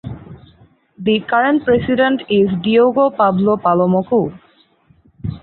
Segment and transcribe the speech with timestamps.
[0.97, 4.33] The current president is Diego Pablo Palomo Ku.